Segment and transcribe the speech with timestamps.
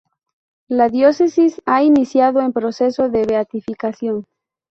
[0.67, 4.25] La diócesis ha iniciado en proceso de beatificación.